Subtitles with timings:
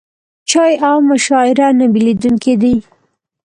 [0.49, 2.75] چای او مشاعره نه بېلېدونکي دي.